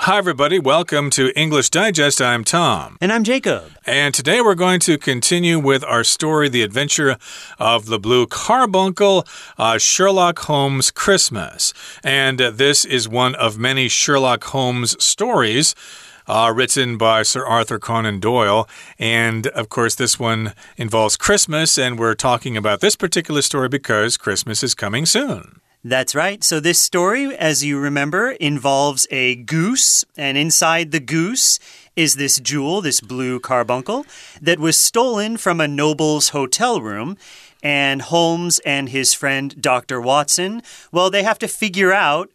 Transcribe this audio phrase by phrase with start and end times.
[0.00, 0.58] Hi, everybody.
[0.58, 2.20] Welcome to English Digest.
[2.20, 2.98] I'm Tom.
[3.00, 3.64] And I'm Jacob.
[3.86, 7.16] And today we're going to continue with our story, The Adventure
[7.58, 9.26] of the Blue Carbuncle,
[9.58, 11.72] uh, Sherlock Holmes Christmas.
[12.04, 15.74] And uh, this is one of many Sherlock Holmes stories.
[16.28, 18.68] Uh, written by Sir Arthur Conan Doyle.
[18.98, 24.16] And of course, this one involves Christmas, and we're talking about this particular story because
[24.16, 25.60] Christmas is coming soon.
[25.88, 26.42] That's right.
[26.42, 31.60] So, this story, as you remember, involves a goose, and inside the goose
[31.94, 34.04] is this jewel, this blue carbuncle,
[34.42, 37.16] that was stolen from a noble's hotel room.
[37.62, 40.00] And Holmes and his friend Dr.
[40.00, 40.60] Watson,
[40.90, 42.30] well, they have to figure out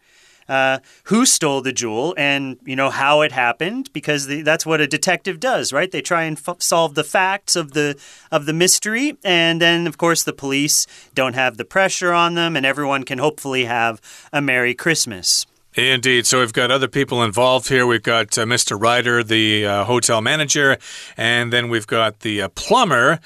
[0.48, 4.80] uh, who stole the jewel and you know how it happened because the, that's what
[4.80, 7.98] a detective does right they try and solve the facts of the
[8.30, 12.56] of the mystery and then of course the police don't have the pressure on them
[12.56, 14.00] and everyone can hopefully have
[14.32, 16.26] a merry christmas Indeed.
[16.26, 17.86] So we've got other people involved here.
[17.86, 18.78] We've got uh, Mr.
[18.78, 20.76] Ryder, the uh, hotel manager,
[21.16, 23.20] and then we've got the uh, plumber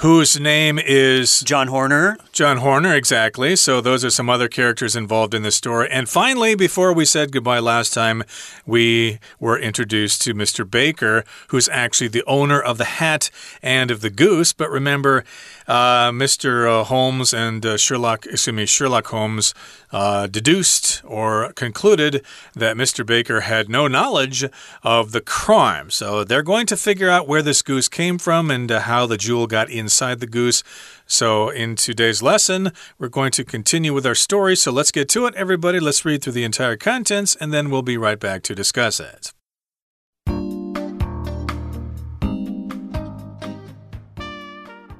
[0.00, 2.16] whose name is John Horner.
[2.32, 3.54] John Horner, exactly.
[3.54, 5.88] So those are some other characters involved in the story.
[5.90, 8.22] And finally, before we said goodbye last time,
[8.64, 10.68] we were introduced to Mr.
[10.68, 13.30] Baker, who's actually the owner of the hat
[13.62, 14.54] and of the goose.
[14.54, 15.22] But remember,
[15.66, 16.80] uh, Mr.
[16.80, 19.54] Uh, Holmes and uh, Sherlock, excuse me, Sherlock Holmes
[19.92, 23.04] uh, deduced or concluded that Mr.
[23.04, 24.44] Baker had no knowledge
[24.82, 25.90] of the crime.
[25.90, 29.46] So they're going to figure out where this goose came from and how the jewel
[29.46, 30.62] got inside the goose.
[31.06, 34.54] So, in today's lesson, we're going to continue with our story.
[34.54, 35.80] So, let's get to it, everybody.
[35.80, 39.32] Let's read through the entire contents and then we'll be right back to discuss it.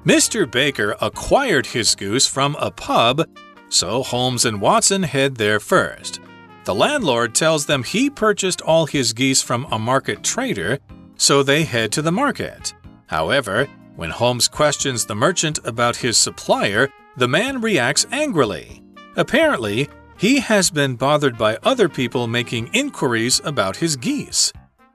[0.05, 0.49] Mr.
[0.49, 3.23] Baker acquired his goose from a pub,
[3.69, 6.19] so Holmes and Watson head there first.
[6.63, 10.79] The landlord tells them he purchased all his geese from a market trader,
[11.17, 12.73] so they head to the market.
[13.07, 18.81] However, when Holmes questions the merchant about his supplier, the man reacts angrily.
[19.17, 19.87] Apparently,
[20.17, 24.51] he has been bothered by other people making inquiries about his geese.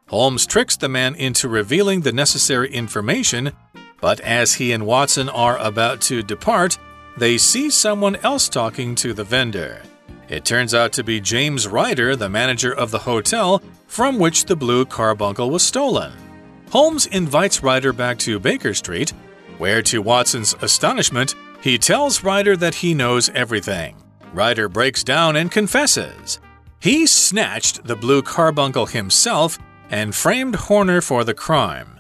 [0.09, 3.53] Holmes tricks the man into revealing the necessary information
[4.01, 6.79] but as he and Watson are about to depart,
[7.17, 9.83] they see someone else talking to the vendor.
[10.29, 14.57] It turns out to be James Ryder, the manager of the hotel from which the
[14.57, 16.13] blue carbuncle was stolen.
[16.71, 19.11] Holmes invites Ryder back to Baker Street,
[19.59, 23.97] where, to Watson's astonishment, he tells Ryder that he knows everything.
[24.35, 26.41] Ryder breaks down and confesses.
[26.81, 29.59] He snatched the blue carbuncle himself
[29.91, 31.96] and framed Horner for the crime.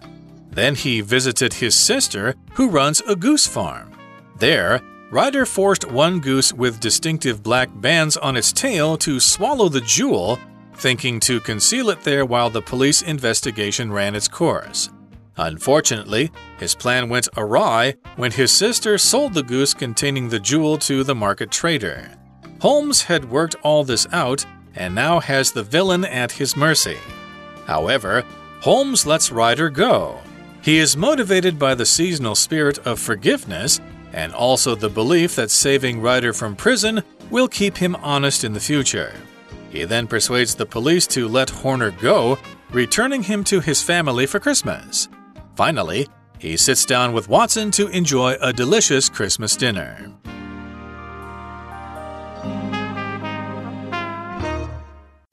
[0.56, 3.93] Then he visited his sister, who runs a goose farm.
[4.39, 4.81] There,
[5.11, 10.39] Ryder forced one goose with distinctive black bands on its tail to swallow the jewel,
[10.77, 14.89] thinking to conceal it there while the police investigation ran its course.
[15.37, 21.05] Unfortunately, his plan went awry when his sister sold the goose containing the jewel to
[21.05, 22.11] the market trader.
[22.62, 26.97] Holmes had worked all this out and now has the villain at his mercy.
[27.67, 28.25] However,
[28.62, 30.19] Holmes lets Ryder go.
[30.66, 33.81] He is motivated by the seasonal spirit of forgiveness
[34.12, 38.59] and also the belief that saving Ryder from prison will keep him honest in the
[38.59, 39.15] future.
[39.71, 42.37] He then persuades the police to let Horner go,
[42.72, 45.09] returning him to his family for Christmas.
[45.55, 46.09] Finally,
[46.41, 50.12] he sits down with Watson to enjoy a delicious Christmas dinner.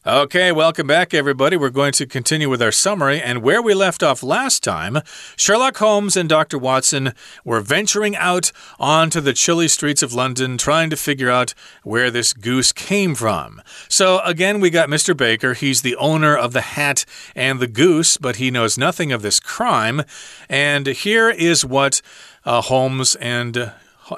[0.06, 1.56] Okay, welcome back, everybody.
[1.56, 3.22] We're going to continue with our summary.
[3.22, 5.00] And where we left off last time,
[5.38, 6.58] Sherlock Holmes and Dr.
[6.58, 7.14] Watson
[7.46, 11.53] were venturing out onto the chilly streets of London trying to figure out
[11.84, 13.62] where this goose came from.
[13.88, 15.16] So, again, we got Mr.
[15.16, 15.53] Baker.
[15.53, 19.40] He's the owner of the hat and the goose, but he knows nothing of this
[19.40, 20.02] crime.
[20.50, 22.02] And here is what
[22.44, 23.72] uh, Holmes and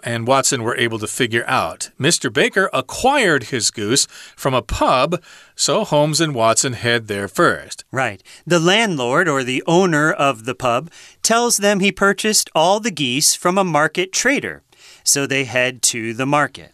[0.04, 1.90] and Watson were able to figure out.
[2.00, 2.32] Mr.
[2.32, 5.22] Baker acquired his goose from a pub,
[5.56, 7.84] so Holmes and Watson head there first.
[7.92, 8.22] Right.
[8.46, 13.36] The landlord, or the owner of the pub, tells them he purchased all the geese
[13.36, 14.64] from a market trader,
[15.04, 16.72] so they head to the market.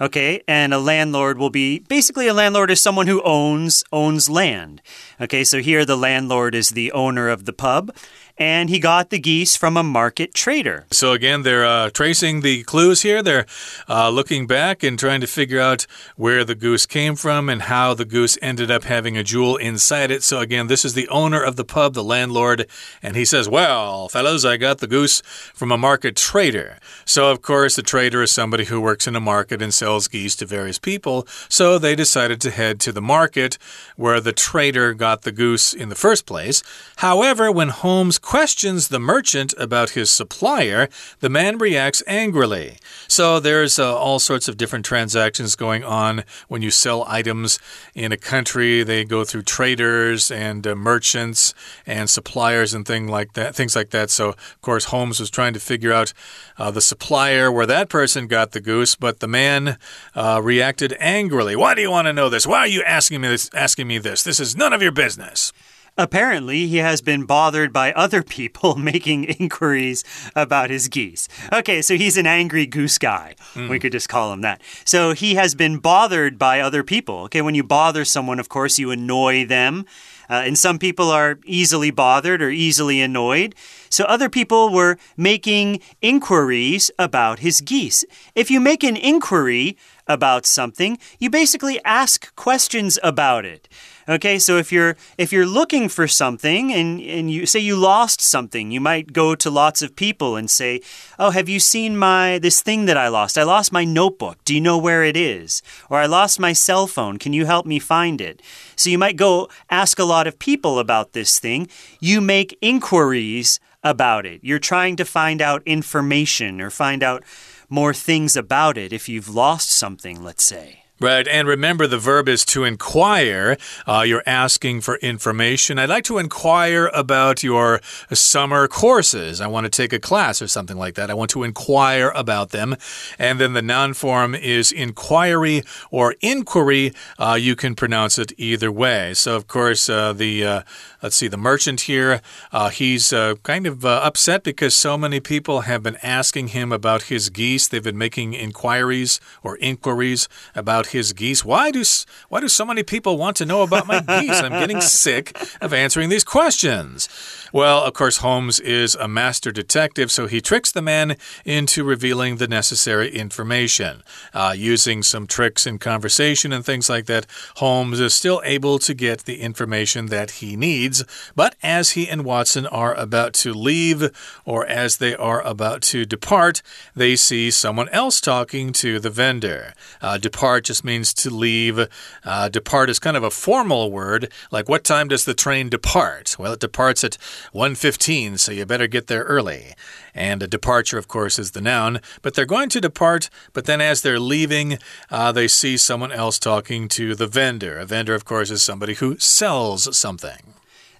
[0.00, 4.82] Okay, and a landlord will be basically a landlord is someone who owns owns land.
[5.20, 7.94] Okay, so here the landlord is the owner of the pub
[8.36, 10.86] and he got the geese from a market trader.
[10.90, 13.22] So, again, they're uh, tracing the clues here.
[13.22, 13.46] They're
[13.88, 15.86] uh, looking back and trying to figure out
[16.16, 20.10] where the goose came from and how the goose ended up having a jewel inside
[20.10, 20.22] it.
[20.22, 22.66] So, again, this is the owner of the pub, the landlord,
[23.02, 25.20] and he says, Well, fellows, I got the goose
[25.54, 26.78] from a market trader.
[27.04, 30.34] So, of course, the trader is somebody who works in a market and sells geese
[30.36, 31.26] to various people.
[31.48, 33.58] So, they decided to head to the market
[33.96, 36.64] where the trader got the goose in the first place.
[36.96, 40.88] However, when Holmes questions the merchant about his supplier,
[41.20, 42.78] the man reacts angrily.
[43.06, 47.58] So there's uh, all sorts of different transactions going on when you sell items
[47.94, 48.82] in a country.
[48.82, 51.52] They go through traders and uh, merchants
[51.86, 54.08] and suppliers and thing like that, things like that.
[54.08, 56.14] So of course Holmes was trying to figure out
[56.56, 59.76] uh, the supplier where that person got the goose, but the man
[60.14, 61.56] uh, reacted angrily.
[61.56, 62.46] Why do you want to know this?
[62.46, 63.50] Why are you asking me this?
[63.52, 64.22] Asking me this?
[64.22, 65.52] This is none of your business.
[65.96, 70.02] Apparently, he has been bothered by other people making inquiries
[70.34, 71.28] about his geese.
[71.52, 73.36] Okay, so he's an angry goose guy.
[73.54, 73.68] Mm.
[73.68, 74.60] We could just call him that.
[74.84, 77.20] So he has been bothered by other people.
[77.24, 79.86] Okay, when you bother someone, of course, you annoy them.
[80.28, 83.54] Uh, and some people are easily bothered or easily annoyed.
[83.90, 88.04] So other people were making inquiries about his geese.
[88.34, 89.76] If you make an inquiry
[90.06, 93.68] about something, you basically ask questions about it.
[94.06, 98.20] Okay, so if you're if you're looking for something and and you say you lost
[98.20, 100.82] something, you might go to lots of people and say,
[101.18, 103.38] "Oh, have you seen my this thing that I lost?
[103.38, 104.44] I lost my notebook.
[104.44, 105.62] Do you know where it is?
[105.88, 107.18] Or I lost my cell phone.
[107.18, 108.42] Can you help me find it?"
[108.76, 111.68] So you might go ask a lot of people about this thing.
[111.98, 114.40] You make inquiries about it.
[114.42, 117.24] You're trying to find out information or find out
[117.70, 120.83] more things about it if you've lost something, let's say.
[121.00, 123.56] Right, and remember the verb is to inquire.
[123.84, 125.76] Uh, you're asking for information.
[125.76, 127.80] I'd like to inquire about your
[128.12, 129.40] summer courses.
[129.40, 131.10] I want to take a class or something like that.
[131.10, 132.76] I want to inquire about them.
[133.18, 136.92] And then the noun form is inquiry or inquiry.
[137.18, 139.14] Uh, you can pronounce it either way.
[139.14, 140.62] So, of course, uh, the uh,
[141.04, 142.20] let's see, the merchant here,
[142.52, 147.04] uh, he's uh, kind of upset because so many people have been asking him about
[147.04, 147.68] his geese.
[147.68, 151.44] They've been making inquiries or inquiries about about his geese.
[151.44, 151.84] Why do
[152.28, 154.40] why do so many people want to know about my geese?
[154.40, 157.08] I'm getting sick of answering these questions.
[157.52, 162.36] Well, of course, Holmes is a master detective, so he tricks the man into revealing
[162.36, 164.02] the necessary information.
[164.32, 168.94] Uh, using some tricks in conversation and things like that, Holmes is still able to
[168.94, 170.93] get the information that he needs.
[171.34, 174.10] But as he and Watson are about to leave,
[174.44, 176.62] or as they are about to depart,
[176.94, 179.74] they see someone else talking to the vendor.
[180.00, 181.88] Uh, depart just means to leave.
[182.24, 186.36] Uh, depart is kind of a formal word, like what time does the train depart?
[186.38, 187.18] Well, it departs at
[187.52, 189.74] 1:15, so you better get there early.
[190.14, 192.00] And a departure, of course, is the noun.
[192.22, 194.78] But they're going to depart, but then as they're leaving,
[195.10, 197.78] uh, they see someone else talking to the vendor.
[197.78, 200.53] A vendor, of course, is somebody who sells something.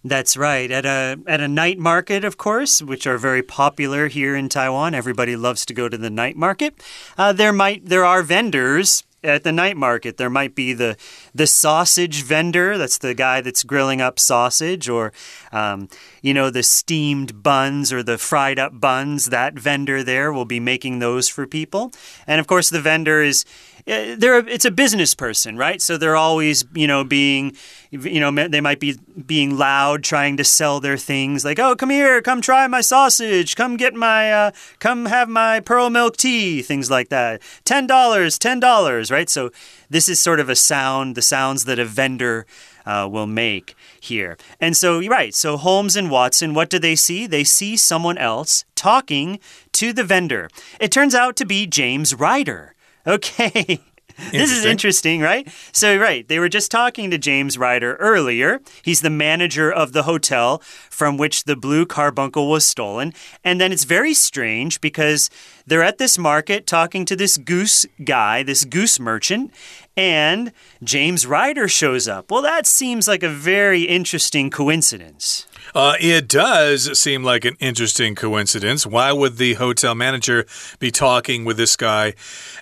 [0.05, 0.71] That's right.
[0.71, 4.95] At a at a night market, of course, which are very popular here in Taiwan.
[4.95, 6.75] Everybody loves to go to the night market.
[7.17, 10.97] Uh, there might there are vendors at the night market there might be the
[11.35, 15.12] the sausage vendor that's the guy that's grilling up sausage or
[15.51, 15.89] um,
[16.21, 20.61] you know the steamed buns or the fried up buns that vendor there will be
[20.61, 21.91] making those for people
[22.27, 23.45] and of course the vendor is
[23.87, 25.81] they're a, it's a business person, right?
[25.83, 27.55] So they're always, you know, being,
[27.91, 28.97] you know, they might be
[29.27, 33.57] being loud, trying to sell their things, like, oh, come here, come try my sausage,
[33.57, 37.43] come get my, uh, come have my pearl milk tea, things like that.
[37.65, 39.29] Ten dollars, ten dollars, right?
[39.29, 39.51] So
[39.91, 42.47] this is sort of a sound, the sounds that a vendor.
[42.87, 44.37] Uh, will make here.
[44.61, 47.27] And so, right, so Holmes and Watson, what do they see?
[47.27, 49.41] They see someone else talking
[49.73, 50.51] to the vendor.
[50.79, 52.74] It turns out to be James Ryder.
[53.06, 53.81] Okay.
[54.31, 55.49] This is interesting, right?
[55.73, 58.61] So, right, they were just talking to James Ryder earlier.
[58.82, 60.58] He's the manager of the hotel
[60.89, 63.13] from which the blue carbuncle was stolen.
[63.43, 65.31] And then it's very strange because
[65.67, 69.53] they're at this market talking to this goose guy, this goose merchant,
[69.96, 72.31] and James Ryder shows up.
[72.31, 75.46] Well, that seems like a very interesting coincidence.
[75.75, 78.87] Uh, it does seem like an interesting coincidence.
[78.87, 80.47] Why would the hotel manager
[80.79, 82.15] be talking with this guy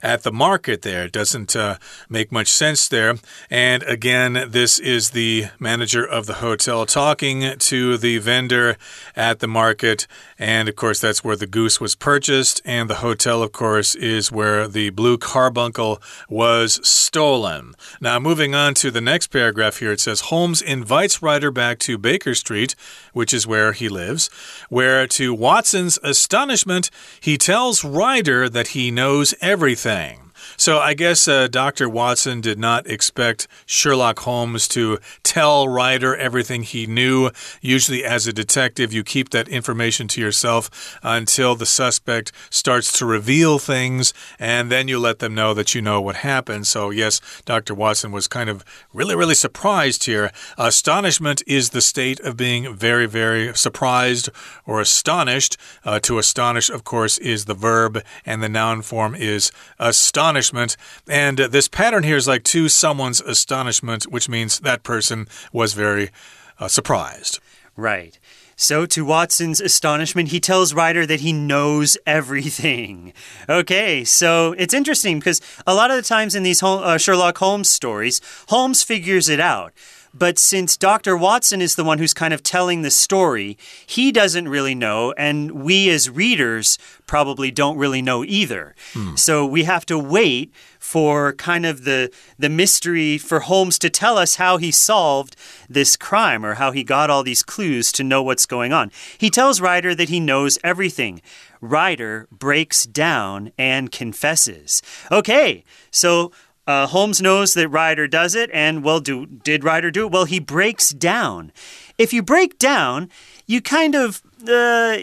[0.03, 1.05] at the market there?
[1.05, 1.77] It doesn't uh,
[2.09, 3.17] make much sense there.
[3.51, 8.79] And again, this is the manager of the hotel talking to the vendor
[9.15, 10.07] at the market.
[10.43, 12.61] And of course, that's where the goose was purchased.
[12.65, 17.75] And the hotel, of course, is where the blue carbuncle was stolen.
[18.01, 21.97] Now, moving on to the next paragraph here, it says Holmes invites Ryder back to
[21.97, 22.75] Baker Street,
[23.13, 24.31] which is where he lives,
[24.69, 30.32] where to Watson's astonishment, he tells Ryder that he knows everything.
[30.63, 31.89] So I guess uh, Dr.
[31.89, 37.33] Watson did not expect Sherlock Holmes to tell Ryder everything he knew.
[37.61, 43.05] Usually, as a detective, you keep that information to yourself until the suspect starts to
[43.05, 46.69] reveal things, and then you let them know that you know what happened.
[46.69, 47.75] So, yes, Dr.
[47.75, 50.31] Watson was kind of really, really surprised here.
[50.57, 54.29] Astonishment is the state of being very, very surprised
[54.65, 55.57] or astonished.
[55.85, 59.51] Uh, to astonish, of course, is the verb, and the noun form is
[59.81, 60.77] astonished astonishment.
[61.09, 65.75] And uh, this pattern here is like to someone's astonishment, which means that person was
[65.75, 66.11] very
[66.59, 67.41] uh, surprised.
[67.77, 68.19] Right.
[68.55, 73.13] So, to Watson's astonishment, he tells Ryder that he knows everything.
[73.49, 77.71] Okay, so it's interesting because a lot of the times in these uh, Sherlock Holmes
[77.71, 79.73] stories, Holmes figures it out.
[80.15, 81.17] But since Dr.
[81.17, 85.63] Watson is the one who's kind of telling the story, he doesn't really know, and
[85.63, 88.75] we as readers probably don't really know either.
[88.93, 89.17] Hmm.
[89.17, 94.19] So we have to wait for kind of the the mystery for Holmes to tell
[94.19, 95.37] us how he solved
[95.69, 98.91] this crime or how he got all these clues to know what's going on.
[99.17, 101.23] He tells Ryder that he knows everything.
[101.61, 104.83] Ryder breaks down and confesses.
[105.11, 106.33] Okay, so
[106.67, 110.13] uh, Holmes knows that Ryder does it, and well, do did Ryder do it?
[110.13, 111.53] Well, he breaks down.
[111.99, 113.11] If you break down,
[113.47, 114.99] you kind of uh,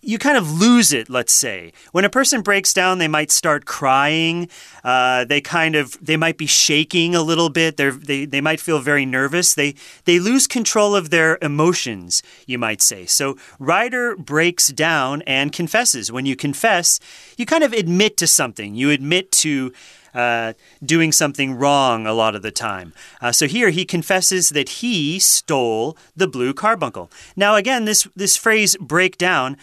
[0.00, 1.10] you kind of lose it.
[1.10, 4.48] Let's say when a person breaks down, they might start crying.
[4.84, 7.76] Uh, they kind of they might be shaking a little bit.
[7.76, 9.54] They're, they they might feel very nervous.
[9.54, 9.74] They
[10.04, 12.22] they lose control of their emotions.
[12.46, 13.06] You might say.
[13.06, 16.12] So Ryder breaks down and confesses.
[16.12, 17.00] When you confess,
[17.36, 18.74] you kind of admit to something.
[18.74, 19.72] You admit to
[20.14, 20.52] uh,
[20.84, 22.92] doing something wrong a lot of the time.
[23.20, 27.10] Uh, so here he confesses that he stole the blue carbuncle.
[27.36, 29.56] Now, again, this, this phrase break down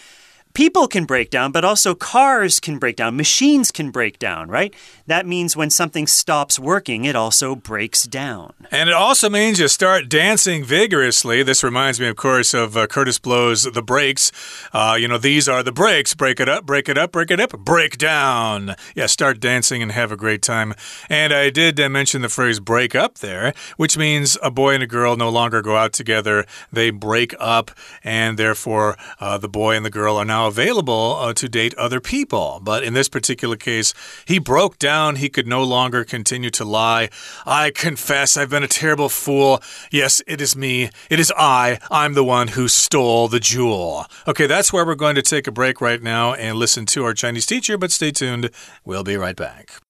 [0.55, 4.73] people can break down, but also cars can break down, machines can break down, right?
[5.05, 8.53] That means when something stops working, it also breaks down.
[8.71, 11.43] And it also means you start dancing vigorously.
[11.43, 14.31] This reminds me, of course, of uh, Kurtis Blow's The Breaks.
[14.73, 16.15] Uh, you know, these are the breaks.
[16.15, 18.75] Break it up, break it up, break it up, break down.
[18.95, 20.73] Yeah, start dancing and have a great time.
[21.09, 24.83] And I did uh, mention the phrase break up there, which means a boy and
[24.83, 26.45] a girl no longer go out together.
[26.71, 27.71] They break up,
[28.03, 32.00] and therefore uh, the boy and the girl are now available uh, to date other
[32.00, 32.60] people.
[32.62, 33.94] But in this particular case,
[34.26, 35.16] he broke down.
[35.16, 37.08] He could no longer continue to lie.
[37.46, 39.62] I confess, I've been a terrible fool.
[39.90, 40.90] Yes, it is me.
[41.08, 41.78] It is I.
[41.90, 44.04] I'm the one who stole the jewel.
[44.26, 47.14] Okay, that's where we're going to take a break right now and listen to our
[47.14, 48.50] Chinese teacher, but stay tuned.
[48.84, 49.80] We'll be right back.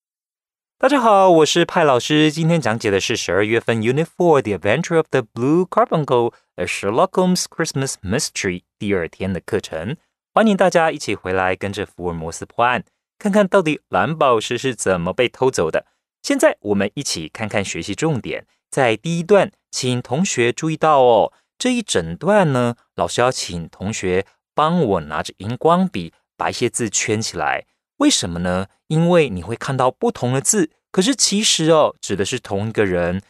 [0.79, 2.33] 大家好，我是派老师。
[2.33, 9.99] 今天讲解的是十二月份 Unit Four The Adventure of the Blue Carbuncle, A Sherlock Holmes Christmas Mystery 第二天的课程。
[10.38, 12.84] 欢迎大家一起回来，跟着福尔摩斯破案，
[13.18, 15.86] 看看到底蓝宝石是怎么被偷走的。
[16.22, 18.46] 现在我们一起看看学习重点。
[18.70, 27.66] 在第一段，请同学注意到哦，这一整段呢，老师要请同学帮我拿着荧光笔把一些字圈起来。
[28.00, 28.68] 为什么呢？
[28.88, 33.22] 因为你会看到不同的字，可是其实哦，指的是同一个人。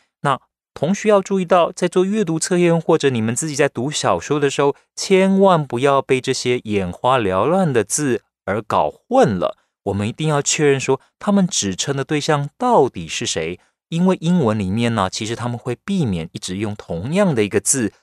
[0.75, 9.57] 同学要注意到，在做阅读测验或者你们自己在读小说的时候，千万不要被这些眼花缭乱的字而搞混了。
[9.83, 13.59] 我们一定要确认说，他们指称的对象到底是谁。
[13.89, 17.93] 因为英文里面呢，其实他们会避免一直用同样的一个字，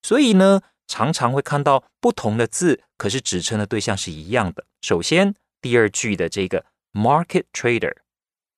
[0.00, 4.64] 所以呢，常常会看到不同的字，可是指称的对象是一样的。
[4.80, 7.92] 首先，第二句的这个 market trader，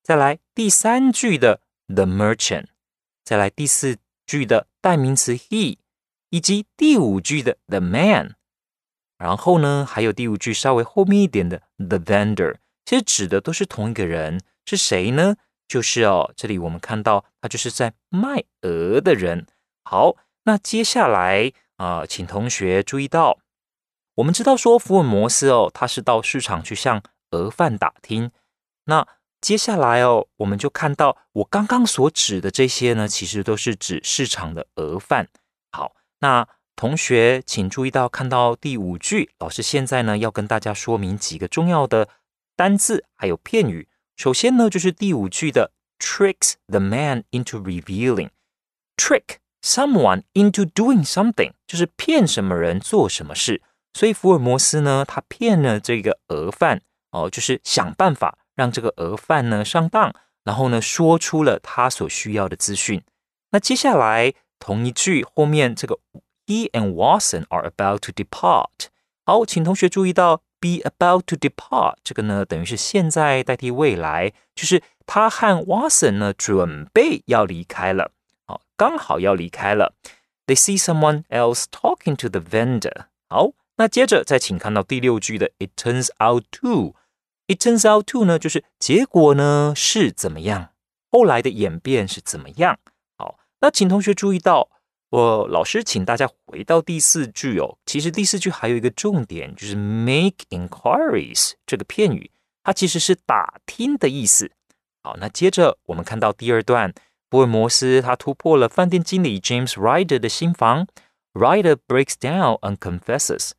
[0.02, 2.66] 再来第三句的 the merchant。
[3.24, 5.78] 再来第四句的代名词 he，
[6.28, 8.34] 以及第五句的 the man，
[9.16, 15.36] 然后呢，还有第五句稍微后面一点的 the vendor，其实指的都是同一个人，是谁呢？
[15.66, 19.46] 就是哦，这里我们看到他就是在卖鹅的人。
[19.84, 23.38] 好，那接下来啊，请同学注意到，
[24.16, 28.30] 我们知道说福尔摩斯哦，他是到市场去向鹅贩打听，
[28.84, 29.08] 那。
[29.44, 35.28] 接下来哦，我们就看到我刚刚所指的这些呢，其实都是指市场的鹅贩。
[35.70, 42.08] 好，那同学请注意到，看到第五句，老师现在呢要跟大家说明几个重要的
[42.56, 43.86] 单字还有片语。
[44.16, 53.60] 首先呢，就是第五句的 tricks the man into revealing，trick someone into doing something，就是骗什么人做什么事。
[53.92, 63.02] 所以福尔摩斯呢，他骗了这个鹅贩哦，就是想办法让这个鹅贩呢上当，然后呢说出了他所需要的资讯。
[63.50, 65.98] 那接下来同一句后面这个
[66.46, 68.88] He and Watson are about to depart。
[69.24, 78.10] 好，请同学注意到 be about to depart 这个呢，等于是现在代替未来，就是他和 Watson 呢准备要离开了，
[78.46, 79.94] 好，刚好要离开了。
[80.46, 83.06] They see someone else talking to the vendor。
[83.28, 83.52] 好。
[83.76, 86.94] 那接着再请看到第六句的 "It turns out to",
[87.46, 90.70] "It turns out to" 呢，就是结果呢是怎么样？
[91.10, 92.78] 后来的演变是怎么样？
[93.16, 94.68] 好，那请同学注意到，
[95.10, 97.78] 我老师请大家回到第四句哦。
[97.86, 102.30] 其实第四句还有一个重点，就是 "make inquiries" 这个片语，
[102.62, 104.50] 它其实是打听的意思。
[105.02, 106.92] 好，那接着我们看到第二段，
[107.30, 110.86] 福尔摩斯他突破了饭店经理 James Ryder 的心房
[111.34, 113.50] ，Ryder breaks down and confesses。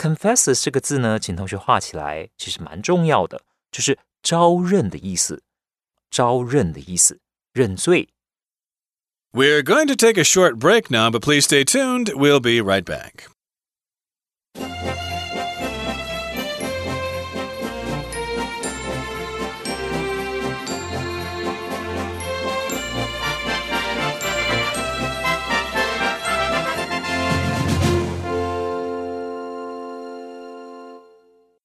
[0.00, 5.42] Confesses 这个字呢，请同学画起来，其实蛮重要的，就是招认的意思，
[6.10, 7.20] 招认的意思，
[7.52, 8.08] 认罪。
[9.32, 12.06] We're going to take a short break now, but please stay tuned.
[12.14, 13.26] We'll be right back.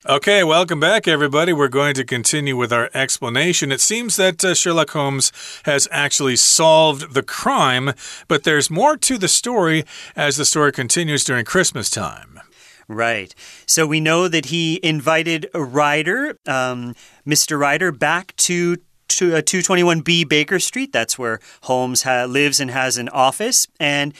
[0.07, 1.51] Okay, welcome back, everybody.
[1.51, 3.71] We're going to continue with our explanation.
[3.71, 5.31] It seems that uh, Sherlock Holmes
[5.63, 7.91] has actually solved the crime,
[8.27, 9.83] but there's more to the story
[10.15, 12.39] as the story continues during Christmas time.
[12.87, 13.33] Right.
[13.65, 16.93] So we know that he invited Ryder, um,
[17.25, 17.57] Mr.
[17.57, 20.93] Ryder, back to to uh, 221B Baker Street.
[20.93, 23.67] That's where Holmes lives and has an office.
[23.79, 24.13] And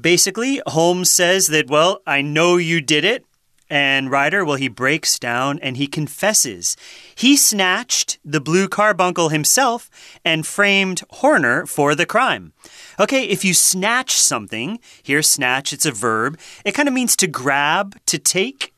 [0.00, 3.24] basically, Holmes says that, well, I know you did it.
[3.70, 6.76] And Ryder, well, he breaks down and he confesses.
[7.14, 9.90] He snatched the blue carbuncle himself
[10.24, 12.52] and framed Horner for the crime.
[13.00, 17.26] Okay, if you snatch something, here, snatch, it's a verb, it kind of means to
[17.26, 18.74] grab, to take.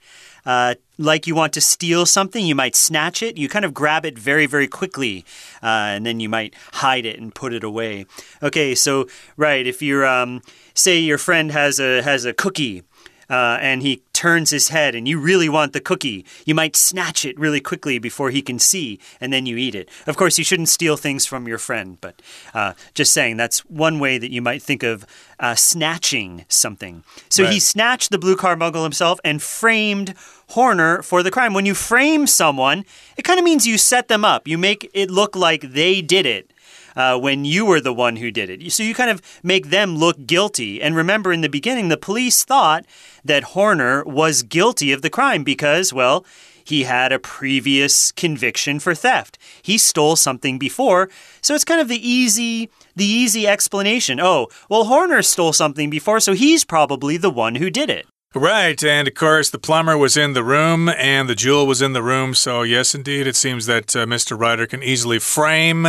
[0.47, 3.37] Uh, like you want to steal something, you might snatch it.
[3.37, 5.25] You kind of grab it very, very quickly,
[5.61, 8.07] uh, and then you might hide it and put it away.
[8.43, 12.85] Okay, so right, if you're, um, say, your friend has a has a cookie,
[13.29, 17.25] uh, and he turns his head and you really want the cookie, you might snatch
[17.25, 19.89] it really quickly before he can see, and then you eat it.
[20.07, 22.23] Of course, you shouldn't steal things from your friend, but
[22.55, 25.05] uh, just saying that's one way that you might think of
[25.39, 27.05] uh, snatching something.
[27.29, 27.53] So right.
[27.53, 30.15] he snatched the blue carbuncle himself and framed
[30.51, 31.55] Horner for the crime.
[31.55, 32.85] When you frame someone,
[33.17, 36.25] it kind of means you set them up, you make it look like they did
[36.25, 36.53] it
[36.97, 38.73] uh, when you were the one who did it.
[38.73, 40.83] So you kind of make them look guilty.
[40.83, 42.85] And remember, in the beginning, the police thought
[43.25, 46.25] that Horner was guilty of the crime because, well,
[46.65, 49.39] he had a previous conviction for theft.
[49.63, 51.09] He stole something before.
[51.41, 54.19] So it's kind of the easy the easy explanation.
[54.19, 58.07] Oh, well Horner stole something before, so he's probably the one who did it.
[58.37, 61.95] Right, and of course, the plumber was in the room and the jewel was in
[61.95, 62.35] the room.
[62.35, 64.39] So, yes, indeed, it seems that uh, Mr.
[64.39, 65.85] Ryder can easily frame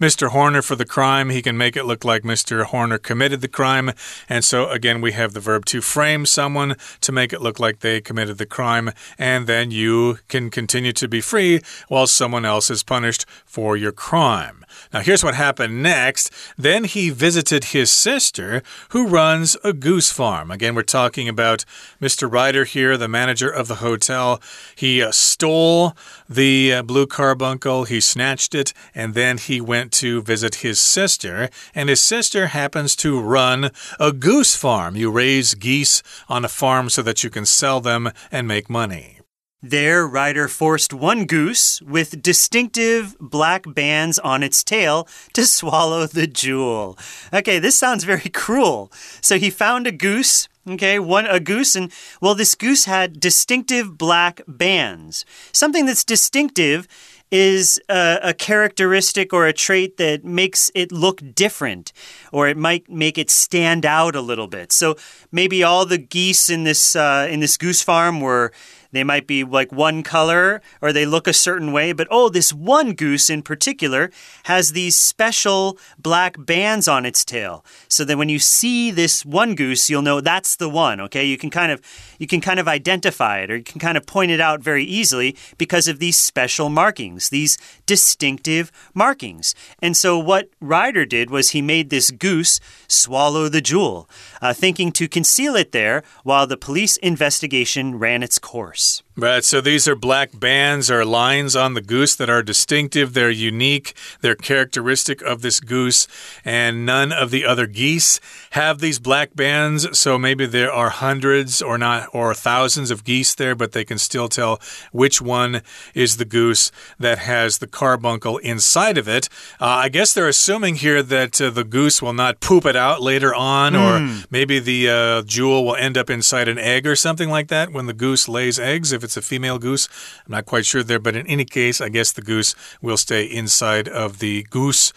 [0.00, 0.30] Mr.
[0.30, 1.30] Horner for the crime.
[1.30, 2.64] He can make it look like Mr.
[2.64, 3.92] Horner committed the crime.
[4.28, 7.78] And so, again, we have the verb to frame someone to make it look like
[7.78, 8.90] they committed the crime.
[9.16, 13.92] And then you can continue to be free while someone else is punished for your
[13.92, 14.64] crime.
[14.92, 16.32] Now, here's what happened next.
[16.56, 20.50] Then he visited his sister, who runs a goose farm.
[20.50, 21.64] Again, we're talking about
[22.00, 22.30] Mr.
[22.30, 24.40] Ryder here, the manager of the hotel.
[24.74, 25.94] He uh, stole
[26.28, 31.48] the uh, blue carbuncle, he snatched it, and then he went to visit his sister.
[31.74, 34.96] And his sister happens to run a goose farm.
[34.96, 39.18] You raise geese on a farm so that you can sell them and make money.
[39.64, 46.26] There, Ryder forced one goose with distinctive black bands on its tail to swallow the
[46.26, 46.98] jewel.
[47.32, 48.90] Okay, this sounds very cruel.
[49.20, 53.96] So he found a goose, okay, one a goose and well this goose had distinctive
[53.98, 55.24] black bands.
[55.52, 56.88] Something that's distinctive
[57.32, 61.90] is a, a, characteristic or a trait that makes it look different,
[62.30, 64.70] or it might make it stand out a little bit.
[64.70, 64.96] So
[65.32, 68.52] maybe all the geese in this uh, in this goose farm were
[68.92, 72.52] They might be like one color or they look a certain way, but oh, this
[72.52, 74.10] one goose in particular
[74.44, 77.64] has these special black bands on its tail.
[77.88, 81.24] So that when you see this one goose, you'll know that's the one, okay?
[81.24, 81.80] You can kind of
[82.18, 84.84] you can kind of identify it or you can kind of point it out very
[84.84, 89.54] easily because of these special markings, these distinctive markings.
[89.80, 94.08] And so what Ryder did was he made this goose swallow the jewel,
[94.40, 98.81] uh, thinking to conceal it there while the police investigation ran its course.
[98.82, 99.04] Nurse.
[99.14, 103.28] Right, so these are black bands or lines on the goose that are distinctive, they're
[103.28, 106.08] unique, they're characteristic of this goose,
[106.46, 108.20] and none of the other geese
[108.52, 109.98] have these black bands.
[109.98, 113.98] So maybe there are hundreds or not or thousands of geese there, but they can
[113.98, 114.58] still tell
[114.92, 115.60] which one
[115.92, 119.28] is the goose that has the carbuncle inside of it.
[119.60, 123.02] Uh, I guess they're assuming here that uh, the goose will not poop it out
[123.02, 123.78] later on, mm.
[123.78, 124.20] or hmm.
[124.30, 127.84] maybe the uh, jewel will end up inside an egg or something like that when
[127.84, 128.90] the goose lays eggs.
[128.90, 129.88] If if it's a female goose.
[130.24, 133.24] I'm not quite sure there, but in any case, I guess the goose will stay
[133.24, 134.92] inside of the goose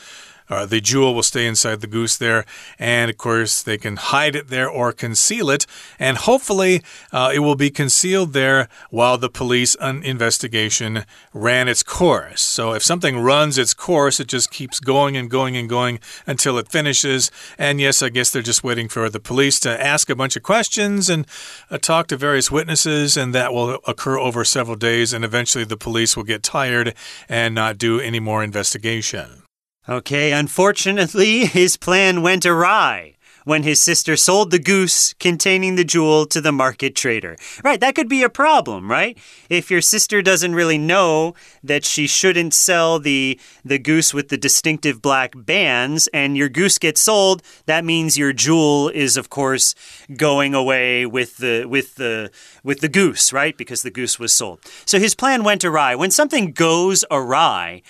[0.49, 2.45] uh, the jewel will stay inside the goose there.
[2.77, 5.65] And of course, they can hide it there or conceal it.
[5.99, 6.81] And hopefully,
[7.11, 12.41] uh, it will be concealed there while the police investigation ran its course.
[12.41, 16.57] So if something runs its course, it just keeps going and going and going until
[16.57, 17.31] it finishes.
[17.57, 20.43] And yes, I guess they're just waiting for the police to ask a bunch of
[20.43, 21.25] questions and
[21.69, 23.17] uh, talk to various witnesses.
[23.17, 25.13] And that will occur over several days.
[25.13, 26.93] And eventually, the police will get tired
[27.27, 29.43] and not do any more investigation.
[29.87, 36.25] Okay, unfortunately, his plan went awry when his sister sold the goose containing the jewel
[36.25, 37.37] to the market trader.
[37.63, 39.15] Right, that could be a problem, right?
[39.49, 44.37] If your sister doesn't really know that she shouldn't sell the the goose with the
[44.37, 49.75] distinctive black bands and your goose gets sold, that means your jewel is of course
[50.17, 52.31] going away with the with the
[52.63, 53.55] with the goose, right?
[53.55, 54.59] Because the goose was sold.
[54.85, 55.93] So his plan went awry.
[55.93, 57.83] When something goes awry,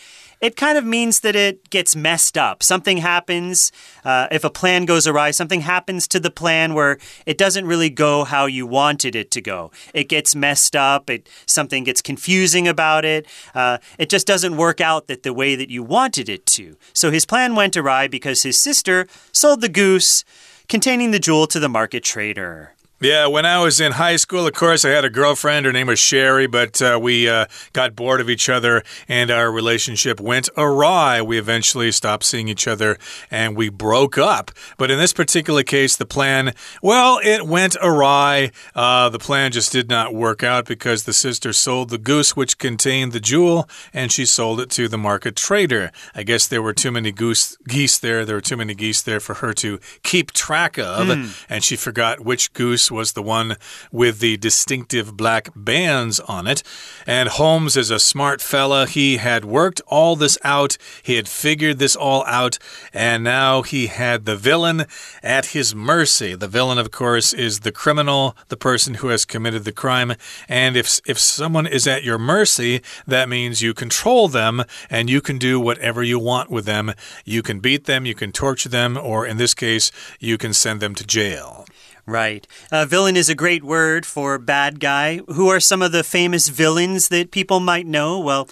[0.46, 2.62] it kind of means that it gets messed up.
[2.62, 3.72] Something happens,
[4.04, 7.90] uh, if a plan goes awry, something happens to the plan where it doesn't really
[7.90, 9.72] go how you wanted it to go.
[9.96, 14.80] It gets messed up, it, something gets confusing about it, uh, it just doesn't work
[14.80, 16.78] out that the way that you wanted it to.
[16.94, 20.24] So his plan went awry because his sister sold the goose
[20.68, 22.75] containing the jewel to the market trader.
[23.02, 25.66] Yeah, when I was in high school, of course, I had a girlfriend.
[25.66, 29.52] Her name was Sherry, but uh, we uh, got bored of each other and our
[29.52, 31.22] relationship went awry.
[31.22, 32.98] We eventually stopped seeing each other
[33.30, 34.50] and we broke up.
[34.78, 38.52] But in this particular case, the plan, well, it went awry.
[38.74, 42.58] Uh, the plan just did not work out because the sister sold the goose which
[42.60, 45.92] contained the jewel and she sold it to the market trader.
[46.16, 48.24] I guess there were too many goose geese there.
[48.24, 51.46] There were too many geese there for her to keep track of, mm.
[51.50, 53.58] and she forgot which goose was the one
[53.92, 56.64] with the distinctive black bands on it.
[57.06, 58.88] And Holmes is a smart fella.
[58.88, 62.58] He had worked all this out, he had figured this all out,
[62.94, 64.86] and now he had the villain
[65.24, 66.36] at his mercy.
[66.36, 70.14] The villain, of course, is the criminal, the person who has committed the crime.
[70.48, 75.22] And if, if someone is at your mercy, that means you control them and you
[75.22, 76.94] can do whatever you want with them.
[77.24, 80.80] You can beat them, you can torture them, or in this case, you can send
[80.80, 81.65] them to jail.
[82.08, 82.46] Right.
[82.72, 85.18] Uh, villain is a great word for bad guy.
[85.28, 88.20] Who are some of the famous villains that people might know?
[88.20, 88.48] Well,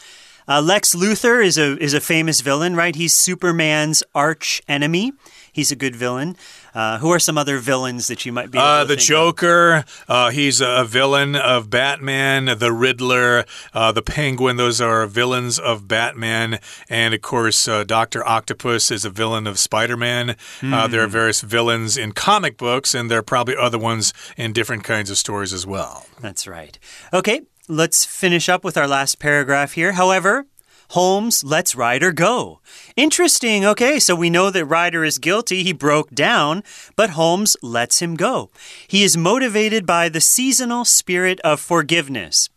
[0.48, 2.96] uh, Lex Luthor is a is a famous villain, right?
[2.96, 5.14] He's Superman's arch enemy.
[5.52, 6.36] He's a good villain.
[6.74, 8.58] Uh, who are some other villains that you might be?
[8.58, 9.86] Uh, the Joker.
[10.08, 12.46] Uh, he's a villain of Batman.
[12.58, 13.46] The Riddler.
[13.74, 14.58] Uh, the Penguin.
[14.58, 16.60] Those are villains of Batman.
[16.90, 20.36] And of course, uh, Doctor Octopus is a villain of Spider Man.
[20.62, 20.90] Mm.
[20.90, 21.12] there are hmm.
[21.12, 25.18] various villains in comic books, and there are probably other ones in different kinds of
[25.18, 26.06] stories as well.
[26.20, 26.78] That's right.
[27.12, 29.94] Okay, let's finish up with our last paragraph here.
[29.94, 30.46] However,
[30.94, 32.60] Holmes lets Ryder go.
[32.96, 33.66] Interesting.
[33.66, 35.64] Okay, so we know that Ryder is guilty.
[35.64, 36.64] He broke down,
[36.96, 38.52] but Holmes lets him go.
[38.88, 42.48] He is motivated by the seasonal spirit of forgiveness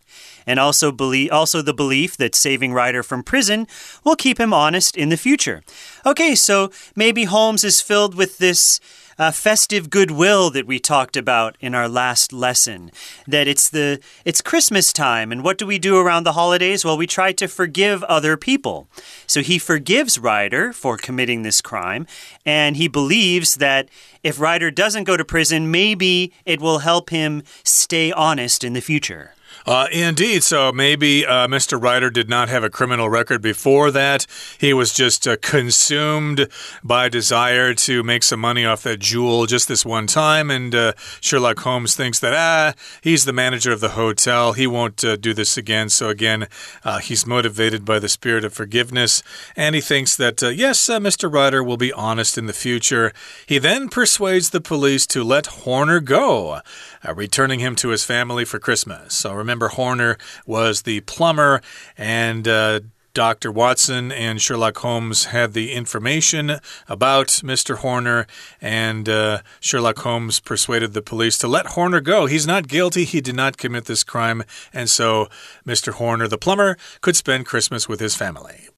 [0.45, 0.95] and also
[1.31, 3.65] also the belief that saving Ryder from prison
[4.03, 5.63] will keep him honest in the future.
[6.05, 8.79] Okay, so maybe Holmes is filled with this
[9.17, 12.91] uh, festive goodwill that we talked about in our last lesson.
[13.27, 16.83] That it's the it's Christmas time, and what do we do around the holidays?
[16.83, 18.87] Well, we try to forgive other people.
[19.25, 22.07] So he forgives Ryder for committing this crime,
[22.45, 23.89] and he believes that
[24.23, 28.81] if Ryder doesn't go to prison, maybe it will help him stay honest in the
[28.81, 29.33] future.
[29.67, 30.43] Uh, indeed.
[30.43, 31.81] So maybe uh, Mr.
[31.81, 34.25] Ryder did not have a criminal record before that.
[34.57, 36.47] He was just uh, consumed
[36.85, 40.49] by desire to make some money off that jewel just this one time.
[40.49, 44.53] And uh, Sherlock Holmes thinks that, ah, he's the manager of the hotel.
[44.53, 45.89] He won't uh, do this again.
[45.89, 46.47] So again,
[46.85, 49.21] uh, he's motivated by the spirit of forgiveness.
[49.57, 51.29] And he thinks that, yes, Mr.
[51.29, 53.11] Ryder will be honest in the future.
[53.45, 56.61] He then persuades the police to let Horner go,
[57.05, 59.13] returning him to his family for Christmas.
[59.13, 61.61] So remember, Horner was the plumber,
[61.97, 62.81] and uh,
[63.17, 63.51] Dr.
[63.51, 67.77] Watson and Sherlock Holmes had the information about Mr.
[67.77, 68.27] Horner,
[68.61, 72.27] and uh, Sherlock Holmes persuaded the police to let Horner go.
[72.27, 73.05] He's not guilty.
[73.05, 74.43] He did not commit this crime.
[74.71, 75.29] And so
[75.65, 75.93] Mr.
[75.93, 78.69] Horner, the plumber, could spend Christmas with his family.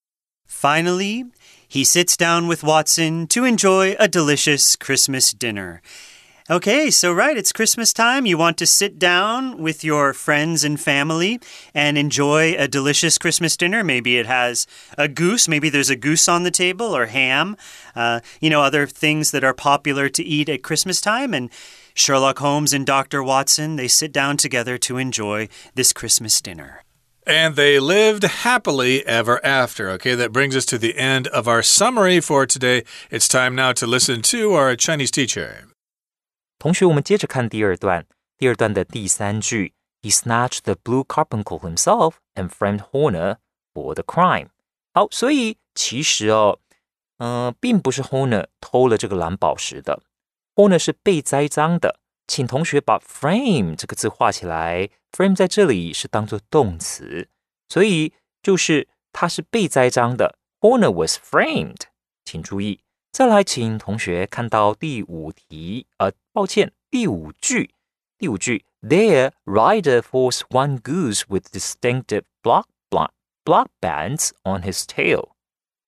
[0.46, 1.26] Finally,
[1.68, 5.82] he sits down with Watson to enjoy a delicious Christmas dinner.
[6.52, 8.26] Okay, so right, it's Christmas time.
[8.26, 11.40] You want to sit down with your friends and family
[11.76, 13.84] and enjoy a delicious Christmas dinner.
[13.84, 14.66] Maybe it has
[14.98, 17.56] a goose, maybe there's a goose on the table or ham,
[17.96, 21.36] uh, you know, other things that are popular to eat at Christmas time.
[21.36, 21.52] And
[21.94, 23.22] Sherlock Holmes and Dr.
[23.22, 26.84] Watson, they sit down together to enjoy this Christmas dinner.
[27.28, 29.92] And they lived happily ever after.
[29.92, 32.86] Okay, that brings us to the end of our summary for today.
[33.12, 35.66] It's time now to listen to our Chinese teacher.
[36.60, 38.06] 同学，我们接着看第二段。
[38.38, 43.38] 第二段的第三句，He snatched the blue carbuncle himself and framed Horner
[43.74, 44.50] for the crime。
[44.94, 46.60] 好，所以其实哦，
[47.20, 50.04] 嗯、并不是 Horner 偷了这个蓝宝石的
[50.56, 52.02] ，Horner 是被栽赃的。
[52.28, 57.30] 请同学把 frame 这个字画起来，frame 在这里是当做动词，
[57.70, 60.38] 所以就是他是被栽赃的。
[60.60, 61.84] Horner was framed，
[62.26, 62.82] 请注意。
[63.12, 67.72] 再来，请同学看到第五题，呃，抱歉，第五句，
[68.18, 73.10] 第五句，There Ryder forced one goose with distinctive block block
[73.44, 74.86] block bands on his tail.
[74.86, 75.30] tail。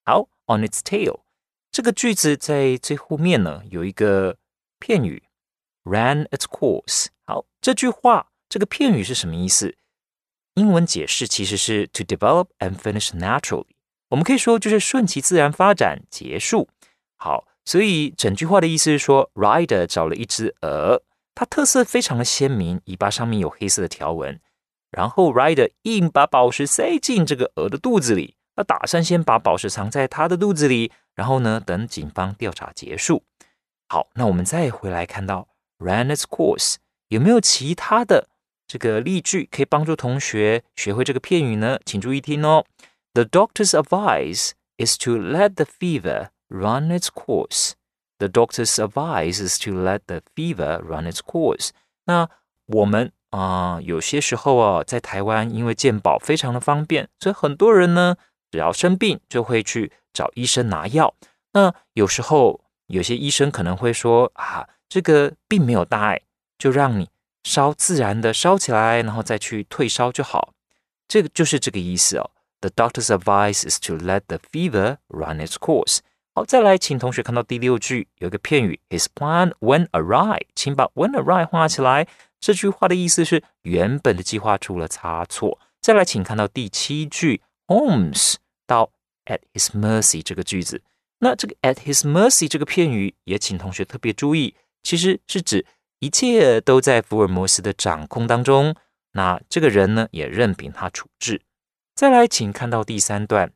[0.04, 1.22] 好，on its tail。
[1.72, 4.38] 这个句子在最后面呢有一个
[4.80, 5.24] 片语
[5.84, 7.08] ，ran its course。
[7.24, 9.78] 好，这句话这个片语是什么意思？
[10.56, 13.68] 英文解释其实是 to develop and finish naturally。
[14.10, 16.68] 我们可以说就是顺其自然发展结束。
[17.24, 21.04] 好，所以整句话的意思是说，Rider 找了一只鹅，
[21.36, 24.40] 它特色非常的鲜明，尾巴上面有黑色的条纹。
[24.90, 33.24] 然后 Rider 硬把宝石塞进这个鹅的肚子里，他打算先把宝石藏在它的肚子里，然后呢，等警方调查结束。
[33.88, 36.78] 好，那我们再回来看到 ran its course，
[37.10, 38.30] 有没有其他的
[38.68, 41.78] 这个例句可以帮助同学学会这个片语呢？
[41.86, 42.66] 请注意听哦。
[43.14, 47.73] The doctor's advice is to let the fever run its course.
[48.19, 51.71] The doctor's advice is to let the fever run its course.
[52.05, 52.29] 那
[52.67, 58.17] 我们啊、呃，有些时候啊，在台湾因为健保非常的方便，所以很多人呢，
[58.51, 61.15] 只要生病就会去找医生拿药。
[61.53, 66.23] 那有时候有些医生可能会说啊，这个并没有大碍，
[66.59, 67.11] 就让你
[67.45, 70.55] 烧自然的烧起来，然后再去退烧就好。
[71.07, 72.31] 这个就是这个意思哦。
[72.61, 75.99] The doctor's advice is to let the fever run its course.
[76.46, 82.08] 再来，请同学看到第六句有一个片语，His plan went awry，请把 went awry 画起来。
[82.40, 85.60] 这句话的意思是原本的计划出了差错。
[85.80, 88.92] 再来，请看到第七句，Holmes 到
[89.26, 90.82] at his mercy 这个句子。
[91.20, 95.66] 那这个 at his mercy 这个片语也请同学特别注意，其实是指
[96.00, 98.76] 一切都在福尔摩斯的掌控当中。
[99.14, 101.42] 那这个人呢，也任凭他处置。
[101.94, 103.52] 再来，请看到第三段。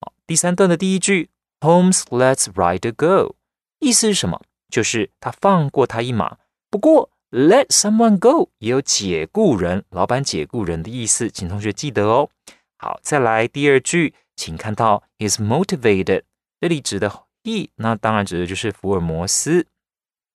[0.00, 1.30] 好，第三段的第一句。
[1.64, 3.36] Holmes lets Ryder go，
[3.80, 4.42] 意思是什么？
[4.68, 6.36] 就是他放过他一马。
[6.70, 12.28] 不过，let someone go 也有解雇人、老板解雇人的意思，请同学记得哦。
[12.76, 16.24] 好，再来第二句，请看到 is motivated，
[16.60, 17.08] 这里指的
[17.42, 19.66] he，那当然指的就是福尔摩斯。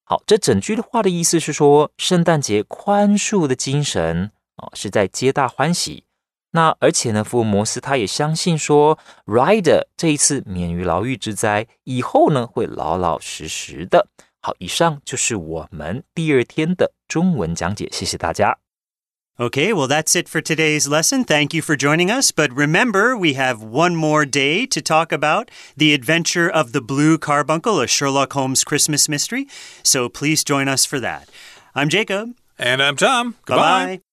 [0.04, 6.06] 好，这整句的话的意思是说，圣诞节宽恕的精神哦，是在皆大欢喜。
[6.52, 14.08] 那而且呢，福尔摩斯他也相信说，Ryder 这一次免于牢狱之灾，以后呢会老老实实的。
[14.42, 18.58] 好，以上就是我们第二天的中文讲解，谢谢大家。
[19.38, 21.24] Okay, well, that's it for today's lesson.
[21.24, 22.32] Thank you for joining us.
[22.32, 27.18] But remember, we have one more day to talk about The Adventure of the Blue
[27.18, 29.48] Carbuncle, a Sherlock Holmes Christmas mystery.
[29.82, 31.30] So please join us for that.
[31.74, 32.36] I'm Jacob.
[32.58, 33.36] And I'm Tom.
[33.46, 33.86] Goodbye.
[33.86, 34.09] Bye-bye.